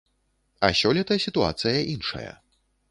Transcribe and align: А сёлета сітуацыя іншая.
А 0.67 0.71
сёлета 0.81 1.19
сітуацыя 1.27 1.87
іншая. 1.95 2.31